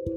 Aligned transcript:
Yang 0.00 0.16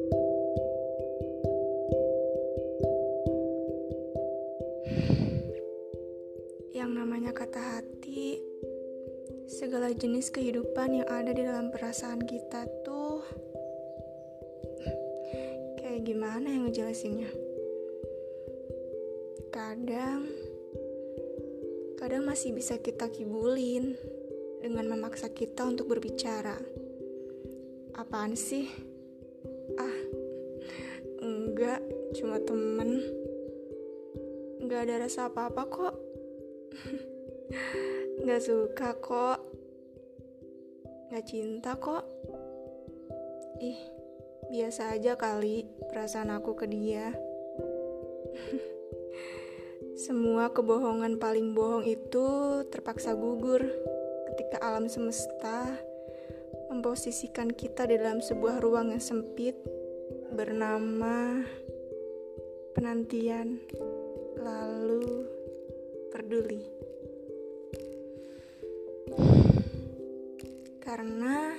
namanya 6.95 7.36
kata 7.36 7.59
hati, 7.59 8.39
segala 9.51 9.91
jenis 9.91 10.31
kehidupan 10.31 11.04
yang 11.04 11.07
ada 11.11 11.35
di 11.35 11.43
dalam 11.43 11.67
perasaan 11.67 12.23
kita 12.23 12.63
tuh 12.88 13.27
kayak 15.84 16.08
gimana 16.08 16.48
yang 16.48 16.72
ngejelasinnya? 16.72 17.28
Kadang 19.52 20.32
kadang 22.00 22.24
masih 22.24 22.56
bisa 22.56 22.80
kita 22.80 23.12
kibulin 23.12 24.00
dengan 24.64 24.96
memaksa 24.96 25.28
kita 25.36 25.68
untuk 25.68 25.92
berbicara. 25.92 26.56
Apaan 28.00 28.40
sih? 28.40 28.93
Ah, 29.80 29.98
enggak, 31.23 31.80
cuma 32.16 32.40
temen. 32.44 33.04
Enggak 34.63 34.88
ada 34.88 35.08
rasa 35.08 35.27
apa-apa 35.27 35.63
kok. 35.67 35.95
Gak 38.26 38.41
suka 38.41 38.95
kok 38.98 39.40
Gak 41.13 41.26
cinta 41.27 41.77
kok 41.77 42.02
Ih, 43.62 43.80
biasa 44.49 44.98
aja 44.98 45.13
kali 45.20 45.70
perasaan 45.91 46.34
aku 46.34 46.57
ke 46.57 46.66
dia 46.66 47.13
Semua 50.07 50.49
kebohongan 50.49 51.21
paling 51.21 51.54
bohong 51.54 51.85
itu 51.85 52.26
terpaksa 52.73 53.13
gugur 53.13 53.62
ketika 54.34 54.57
alam 54.66 54.90
semesta 54.90 55.77
memposisikan 56.73 57.54
kita 57.54 57.86
di 57.86 58.02
dalam 58.02 58.18
sebuah 58.18 58.58
ruang 58.58 58.90
yang 58.90 59.04
sempit 59.04 59.54
bernama 60.34 61.46
penantian, 62.73 63.62
lalu 64.41 65.29
peduli. 66.09 66.66
Karena 70.81 71.53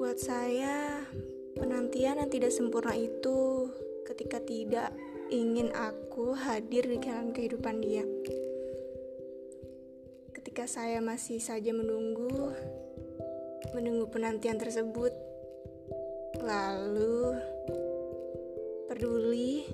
buat 0.00 0.16
saya 0.16 1.04
penantian 1.52 2.24
yang 2.24 2.32
tidak 2.32 2.56
sempurna 2.56 2.96
itu 2.96 3.68
ketika 4.08 4.40
tidak 4.40 4.96
ingin 5.28 5.68
aku 5.76 6.32
hadir 6.32 6.88
di 6.88 6.96
dalam 7.04 7.36
kehidupan 7.36 7.84
dia. 7.84 8.04
Ketika 10.32 10.64
saya 10.64 11.04
masih 11.04 11.40
saja 11.40 11.72
menunggu 11.72 12.52
menunggu 13.72 14.10
penantian 14.12 14.60
tersebut. 14.60 15.14
Lalu 16.42 17.38
peduli 18.90 19.64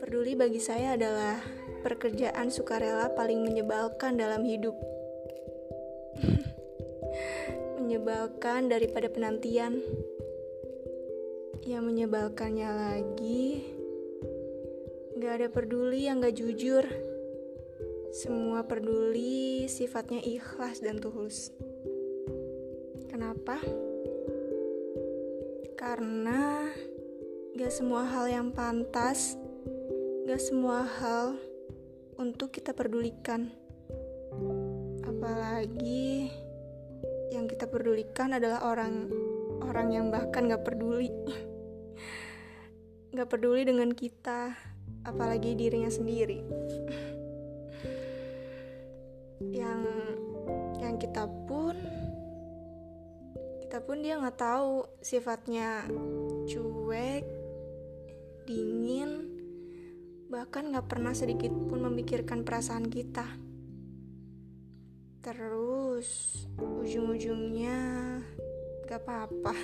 peduli 0.00 0.32
bagi 0.32 0.60
saya 0.62 0.96
adalah 0.96 1.36
pekerjaan 1.84 2.48
sukarela 2.48 3.12
paling 3.12 3.42
menyebalkan 3.44 4.16
dalam 4.16 4.46
hidup. 4.46 4.78
menyebalkan 7.82 8.72
daripada 8.72 9.12
penantian. 9.12 9.82
Yang 11.62 11.82
menyebalkannya 11.86 12.70
lagi, 12.74 13.62
gak 15.22 15.32
ada 15.38 15.48
peduli 15.52 16.10
yang 16.10 16.18
gak 16.18 16.34
jujur. 16.34 16.82
Semua 18.12 18.66
peduli 18.66 19.70
sifatnya 19.70 20.18
ikhlas 20.20 20.82
dan 20.82 20.98
tulus. 20.98 21.54
Kenapa? 23.22 23.54
Karena 25.78 26.66
gak 27.54 27.70
semua 27.70 28.02
hal 28.02 28.26
yang 28.26 28.50
pantas, 28.50 29.38
gak 30.26 30.42
semua 30.42 30.82
hal 30.82 31.38
untuk 32.18 32.50
kita 32.50 32.74
pedulikan. 32.74 33.46
Apalagi 35.06 36.34
yang 37.30 37.46
kita 37.46 37.70
pedulikan 37.70 38.34
adalah 38.34 38.66
orang 38.66 39.06
orang 39.70 39.94
yang 39.94 40.06
bahkan 40.10 40.50
gak 40.50 40.66
peduli. 40.66 41.14
gak 43.14 43.30
peduli 43.30 43.62
dengan 43.62 43.94
kita, 43.94 44.50
apalagi 45.06 45.54
dirinya 45.54 45.94
sendiri. 45.94 46.42
yang 49.46 49.82
yang 49.82 50.31
kita 53.72 53.88
pun 53.88 54.04
dia 54.04 54.20
nggak 54.20 54.36
tahu 54.36 54.84
sifatnya 55.00 55.88
cuek, 56.44 57.24
dingin, 58.44 59.32
bahkan 60.28 60.68
nggak 60.68 60.92
pernah 60.92 61.16
sedikit 61.16 61.48
pun 61.72 61.80
memikirkan 61.80 62.44
perasaan 62.44 62.92
kita. 62.92 63.24
Terus 65.24 66.36
ujung-ujungnya 66.60 67.80
gak 68.84 69.08
apa-apa, 69.08 69.56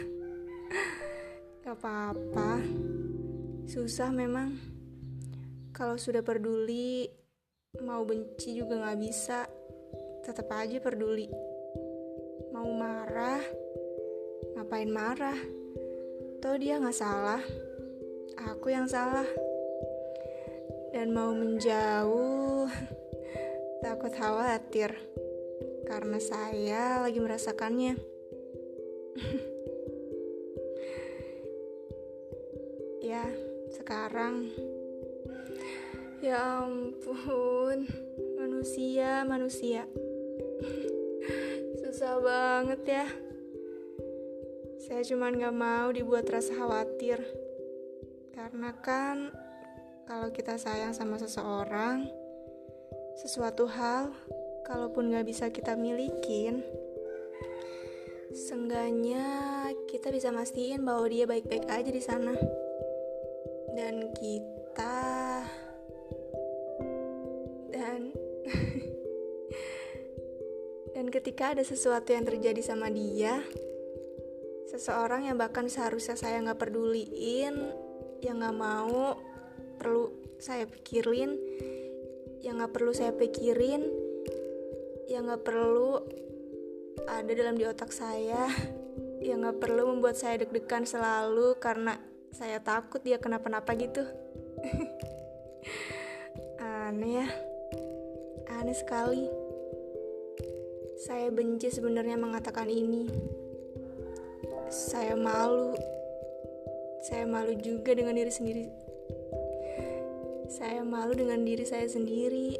gak 1.68 1.76
apa-apa. 1.76 2.64
Susah 3.68 4.08
memang. 4.08 4.56
Kalau 5.76 6.00
sudah 6.00 6.24
peduli, 6.24 7.12
mau 7.84 8.08
benci 8.08 8.56
juga 8.56 8.88
gak 8.88 9.00
bisa. 9.04 9.44
Tetap 10.24 10.48
aja 10.56 10.80
peduli. 10.80 11.28
Mau 12.56 12.72
marah, 12.72 13.44
ngapain 14.68 14.92
marah? 14.92 15.40
Toh 16.44 16.60
dia 16.60 16.76
gak 16.76 16.92
salah, 16.92 17.40
aku 18.36 18.68
yang 18.68 18.84
salah 18.84 19.24
dan 20.92 21.08
mau 21.16 21.32
menjauh 21.32 22.68
takut 23.80 24.12
khawatir 24.12 24.92
karena 25.88 26.20
saya 26.20 27.00
lagi 27.00 27.16
merasakannya. 27.16 27.96
ya, 33.08 33.24
sekarang 33.72 34.52
ya 36.20 36.68
ampun, 36.68 37.88
manusia, 38.36 39.24
manusia. 39.24 39.88
Susah 41.80 42.20
banget 42.20 42.84
ya. 42.84 43.27
Saya 44.88 45.04
cuman 45.04 45.36
gak 45.36 45.52
mau 45.52 45.92
dibuat 45.92 46.24
rasa 46.32 46.56
khawatir. 46.56 47.20
Karena 48.32 48.72
kan 48.80 49.28
kalau 50.08 50.32
kita 50.32 50.56
sayang 50.56 50.96
sama 50.96 51.20
seseorang, 51.20 52.08
sesuatu 53.20 53.68
hal 53.68 54.08
kalaupun 54.64 55.12
gak 55.12 55.28
bisa 55.28 55.52
kita 55.52 55.76
milikin, 55.76 56.64
seenggaknya 58.32 59.28
kita 59.92 60.08
bisa 60.08 60.32
mastiin 60.32 60.80
bahwa 60.80 61.04
dia 61.04 61.28
baik-baik 61.28 61.68
aja 61.68 61.90
di 61.92 62.00
sana. 62.00 62.32
Dan 63.76 64.08
kita 64.16 65.04
dan 67.68 68.08
dan 70.96 71.12
ketika 71.12 71.52
ada 71.52 71.60
sesuatu 71.60 72.08
yang 72.08 72.24
terjadi 72.24 72.64
sama 72.64 72.88
dia, 72.88 73.44
seseorang 74.68 75.26
yang 75.26 75.40
bahkan 75.40 75.66
seharusnya 75.66 76.14
saya 76.14 76.38
nggak 76.44 76.60
peduliin, 76.60 77.72
yang 78.20 78.36
nggak 78.38 78.56
mau 78.56 79.16
perlu 79.80 80.12
saya 80.38 80.68
pikirin, 80.68 81.34
yang 82.44 82.60
nggak 82.60 82.72
perlu 82.76 82.92
saya 82.92 83.16
pikirin, 83.16 83.82
yang 85.08 85.24
gak 85.24 85.40
perlu 85.40 86.04
ada 87.08 87.32
dalam 87.32 87.56
di 87.56 87.64
otak 87.64 87.88
saya 87.88 88.44
yang 89.24 89.42
gak 89.48 89.58
perlu 89.58 89.88
membuat 89.96 90.20
saya 90.20 90.38
deg-degan 90.44 90.84
selalu 90.84 91.56
karena 91.58 91.96
saya 92.30 92.60
takut 92.60 93.00
dia 93.02 93.16
kenapa-napa 93.16 93.72
gitu. 93.74 94.04
Aneh 96.60 97.24
ya. 97.24 97.26
Aneh 98.60 98.76
sekali. 98.76 99.26
Saya 101.02 101.32
benci 101.32 101.72
sebenarnya 101.72 102.20
mengatakan 102.20 102.68
ini 102.68 103.08
saya 104.72 105.18
malu 105.18 105.76
saya 107.04 107.24
malu 107.24 107.56
juga 107.60 107.92
dengan 107.92 108.16
diri 108.16 108.32
sendiri 108.32 108.66
saya 110.48 110.80
malu 110.84 111.12
dengan 111.12 111.44
diri 111.44 111.64
saya 111.68 111.88
sendiri 111.88 112.56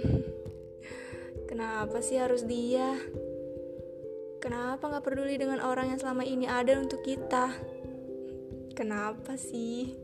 Kenapa 1.50 1.98
sih 1.98 2.14
harus 2.14 2.46
dia? 2.46 2.94
Kenapa 4.38 4.86
gak 4.86 5.02
peduli 5.02 5.34
dengan 5.34 5.58
orang 5.58 5.90
yang 5.90 5.98
selama 5.98 6.22
ini 6.22 6.46
ada 6.46 6.78
untuk 6.78 7.02
kita? 7.02 7.50
Kenapa 8.78 9.34
sih? 9.34 9.90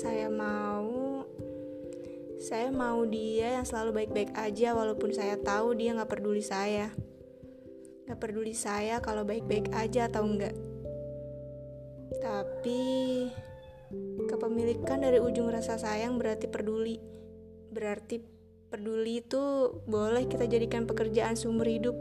saya 0.00 0.30
mau 0.30 1.26
saya 2.38 2.70
mau 2.70 3.02
dia 3.02 3.58
yang 3.58 3.66
selalu 3.66 4.06
baik-baik 4.06 4.30
aja 4.38 4.70
walaupun 4.70 5.10
saya 5.10 5.34
tahu 5.34 5.74
dia 5.74 5.98
gak 5.98 6.16
peduli 6.16 6.46
saya. 6.46 6.94
Gak 8.06 8.18
peduli 8.22 8.54
saya 8.54 9.02
kalau 9.02 9.26
baik-baik 9.26 9.74
aja 9.74 10.06
atau 10.06 10.22
enggak. 10.22 10.54
Tapi 12.22 12.82
kepemilikan 14.30 15.02
dari 15.02 15.18
ujung 15.18 15.50
rasa 15.50 15.74
sayang 15.74 16.14
berarti 16.16 16.46
peduli. 16.46 17.02
Berarti 17.74 18.22
peduli 18.70 19.20
itu 19.22 19.74
boleh 19.90 20.30
kita 20.30 20.46
jadikan 20.46 20.86
pekerjaan 20.86 21.34
sumber 21.34 21.66
hidup. 21.66 21.98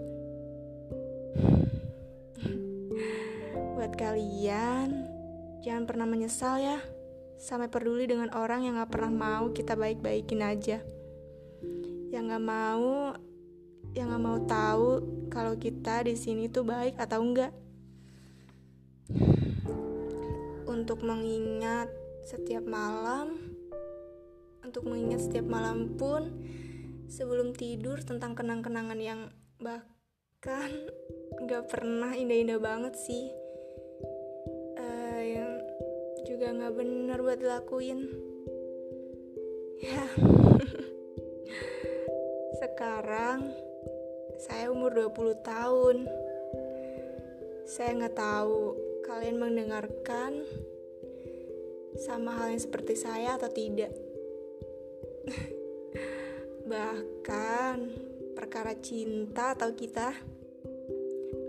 Buat 3.73 3.97
kalian, 3.97 5.09
jangan 5.65 5.83
pernah 5.89 6.05
menyesal 6.05 6.61
ya 6.61 6.77
sampai 7.35 7.67
peduli 7.67 8.07
dengan 8.07 8.31
orang 8.31 8.63
yang 8.63 8.79
gak 8.79 8.93
pernah 8.95 9.11
mau 9.11 9.51
kita 9.51 9.75
baik-baikin 9.75 10.41
aja 10.41 10.79
yang 12.15 12.31
gak 12.31 12.45
mau 12.47 13.11
yang 13.95 14.11
gak 14.11 14.23
mau 14.23 14.39
tahu 14.43 14.89
kalau 15.31 15.55
kita 15.55 16.03
di 16.03 16.13
sini 16.19 16.51
tuh 16.51 16.67
baik 16.67 16.99
atau 16.99 17.23
enggak 17.23 17.55
untuk 20.67 21.01
mengingat 21.01 21.87
setiap 22.27 22.67
malam 22.67 23.39
untuk 24.61 24.85
mengingat 24.85 25.25
setiap 25.25 25.47
malam 25.47 25.95
pun 25.95 26.29
sebelum 27.07 27.55
tidur 27.55 28.03
tentang 28.03 28.35
kenang-kenangan 28.35 28.99
yang 28.99 29.21
bahkan 29.57 30.69
gak 31.49 31.71
pernah 31.71 32.11
indah-indah 32.11 32.59
banget 32.59 32.93
sih. 32.99 33.45
Juga 36.25 36.51
nggak 36.51 36.75
bener 36.75 37.19
buat 37.21 37.39
dilakuin. 37.39 38.11
Ya. 39.79 40.03
Sekarang 42.59 43.55
saya 44.39 44.67
umur 44.71 44.91
20 44.91 45.39
tahun. 45.41 45.97
Saya 47.65 47.89
nggak 47.97 48.17
tahu 48.17 48.75
kalian 49.07 49.37
mendengarkan 49.39 50.43
sama 51.95 52.35
hal 52.35 52.51
yang 52.51 52.61
seperti 52.61 52.99
saya 52.99 53.39
atau 53.39 53.49
tidak. 53.49 53.93
Bahkan 56.71 57.75
perkara 58.35 58.75
cinta 58.81 59.55
atau 59.55 59.71
kita 59.71 60.11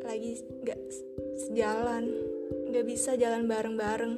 lagi 0.07 0.39
gak 0.63 0.79
sejalan 1.35 2.15
gak 2.71 2.87
bisa 2.87 3.19
jalan 3.19 3.51
bareng-bareng. 3.51 4.15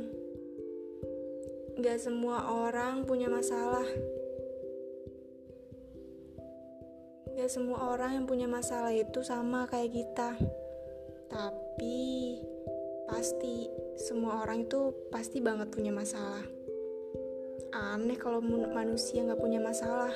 Gak 1.80 1.98
semua 2.02 2.52
orang 2.52 3.06
punya 3.08 3.30
masalah. 3.32 3.86
Gak 7.38 7.54
semua 7.54 7.94
orang 7.94 8.18
yang 8.18 8.26
punya 8.26 8.50
masalah 8.50 8.90
itu 8.90 9.22
sama 9.22 9.70
kayak 9.70 9.94
kita. 9.94 10.34
Tapi 11.30 12.34
pasti 13.06 13.70
semua 13.94 14.42
orang 14.42 14.66
itu 14.66 14.90
pasti 15.06 15.38
banget 15.38 15.70
punya 15.70 15.94
masalah. 15.94 16.42
Aneh 17.70 18.18
kalau 18.18 18.42
manusia 18.42 19.22
gak 19.22 19.38
punya 19.38 19.62
masalah. 19.62 20.10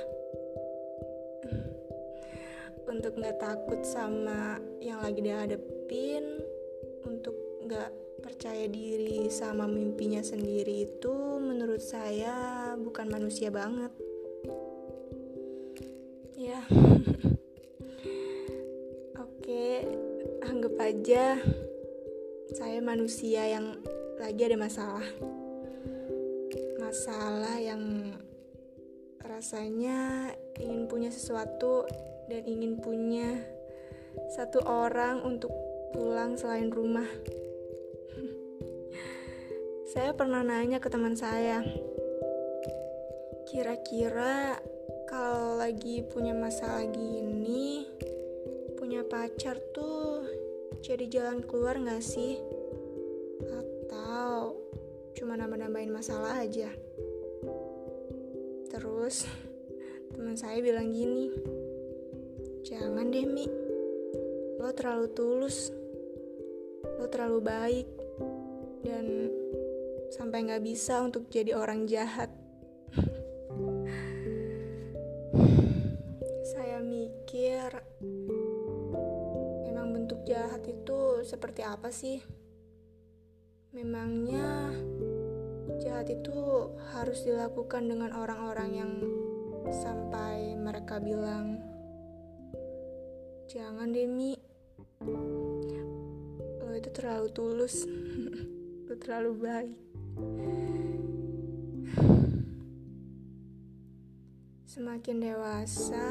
Untuk 2.90 3.14
gak 3.14 3.38
takut 3.38 3.86
sama 3.86 4.58
yang 4.82 4.98
lagi 4.98 5.22
dihadepin, 5.22 6.42
untuk 7.06 7.38
gak 7.70 7.94
percaya 8.18 8.66
diri 8.66 9.30
sama 9.30 9.70
mimpinya 9.70 10.26
sendiri 10.26 10.90
itu 10.90 11.38
menurut 11.38 11.86
saya 11.86 12.34
bukan 12.74 13.06
manusia 13.06 13.54
banget. 13.54 13.94
Oke, 19.24 19.88
anggap 20.44 20.74
aja 20.78 21.40
saya 22.52 22.84
manusia 22.84 23.48
yang 23.48 23.80
lagi 24.20 24.44
ada 24.44 24.60
masalah. 24.60 25.06
Masalah 26.78 27.56
yang 27.56 28.14
rasanya 29.24 30.30
ingin 30.60 30.84
punya 30.86 31.08
sesuatu 31.08 31.88
dan 32.28 32.44
ingin 32.44 32.76
punya 32.78 33.40
satu 34.36 34.60
orang 34.68 35.24
untuk 35.24 35.50
pulang 35.96 36.36
selain 36.36 36.68
rumah. 36.68 37.08
Saya 39.92 40.12
pernah 40.12 40.44
nanya 40.44 40.80
ke 40.80 40.88
teman 40.88 41.12
saya, 41.12 41.60
kira-kira 43.48 44.60
kalau 45.12 45.60
lagi 45.60 46.00
punya 46.08 46.32
masalah 46.32 46.88
gini, 46.88 47.84
punya 48.80 49.04
pacar 49.04 49.60
tuh 49.76 50.24
jadi 50.80 51.04
jalan 51.04 51.44
keluar 51.44 51.76
gak 51.76 52.00
sih? 52.00 52.40
Atau 53.44 54.56
cuma 55.12 55.36
nambah-nambahin 55.36 55.92
masalah 55.92 56.40
aja? 56.40 56.72
Terus 58.72 59.28
teman 60.16 60.32
saya 60.40 60.64
bilang 60.64 60.88
gini, 60.96 61.28
jangan 62.64 63.12
deh 63.12 63.28
Mi, 63.28 63.44
lo 64.64 64.72
terlalu 64.72 65.12
tulus, 65.12 65.68
lo 66.96 67.04
terlalu 67.12 67.38
baik, 67.44 67.88
dan 68.80 69.28
sampai 70.08 70.48
nggak 70.48 70.64
bisa 70.64 71.04
untuk 71.04 71.28
jadi 71.28 71.52
orang 71.52 71.84
jahat. 71.84 72.41
Saya 76.52 76.84
mikir, 76.84 77.80
memang 79.64 79.88
bentuk 79.96 80.20
jahat 80.28 80.60
itu 80.68 81.24
seperti 81.24 81.64
apa 81.64 81.88
sih? 81.88 82.20
Memangnya 83.72 84.68
jahat 85.80 86.12
itu 86.12 86.68
harus 86.92 87.24
dilakukan 87.24 87.88
dengan 87.88 88.12
orang-orang 88.12 88.70
yang 88.76 88.92
sampai 89.72 90.52
mereka 90.60 91.00
bilang, 91.00 91.56
"Jangan, 93.48 93.88
Demi, 93.88 94.36
lo 96.60 96.68
itu 96.76 96.92
terlalu 96.92 97.32
tulus, 97.32 97.88
lo 98.92 98.94
terlalu 99.00 99.32
baik." 99.40 99.78
Semakin 104.72 105.20
dewasa, 105.20 106.08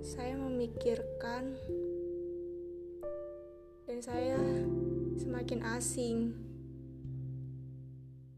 saya 0.00 0.32
memikirkan 0.40 1.52
dan 3.84 3.98
saya 4.00 4.40
semakin 5.20 5.60
asing 5.76 6.32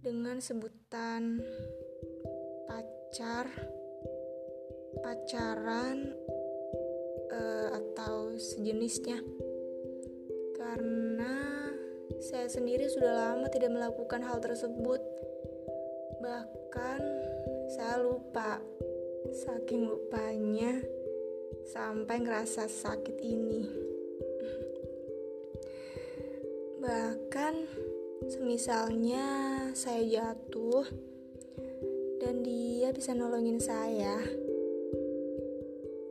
dengan 0.02 0.42
sebutan 0.42 1.38
pacar, 2.66 3.46
pacaran, 5.06 6.18
uh, 7.30 7.78
atau 7.78 8.34
sejenisnya. 8.34 9.23
Karena 10.58 11.70
saya 12.18 12.50
sendiri 12.50 12.90
sudah 12.90 13.38
lama 13.38 13.46
tidak 13.54 13.70
melakukan 13.70 14.18
hal 14.18 14.42
tersebut. 14.42 14.99
Bahkan 16.18 17.00
saya 17.70 18.02
lupa, 18.02 18.58
saking 19.33 19.88
lupanya 19.88 20.85
sampai 21.64 22.21
ngerasa 22.21 22.69
sakit 22.69 23.16
ini. 23.25 23.62
Bahkan 26.85 27.54
semisalnya 28.28 29.25
saya 29.73 30.04
jatuh 30.04 30.85
dan 32.21 32.45
dia 32.45 32.93
bisa 32.93 33.16
nolongin 33.16 33.57
saya. 33.57 34.21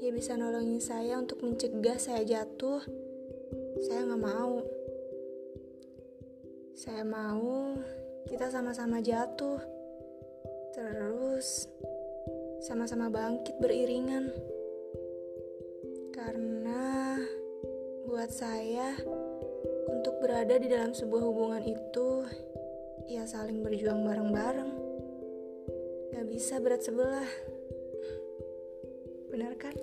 Dia 0.02 0.12
bisa 0.12 0.34
nolongin 0.34 0.82
saya 0.82 1.22
untuk 1.22 1.46
mencegah 1.46 2.02
saya 2.02 2.26
jatuh. 2.26 2.82
Saya 3.86 4.10
nggak 4.10 4.24
mau. 4.26 4.66
Saya 6.74 7.06
mau 7.06 7.78
kita 8.26 8.50
sama-sama 8.50 8.98
jatuh, 9.00 9.62
terus 10.74 11.70
sama-sama 12.64 13.12
bangkit 13.12 13.60
beriringan. 13.60 14.32
Karena 16.16 17.20
buat 18.08 18.32
saya, 18.32 18.96
untuk 19.92 20.16
berada 20.24 20.56
di 20.56 20.72
dalam 20.72 20.96
sebuah 20.96 21.24
hubungan 21.28 21.64
itu, 21.68 22.24
ya 23.12 23.28
saling 23.28 23.60
berjuang 23.60 24.08
bareng-bareng. 24.08 24.72
Gak 26.16 26.26
bisa 26.32 26.64
berat 26.64 26.88
sebelah. 26.88 27.28
Benar 29.28 29.60
kan? 29.60 29.76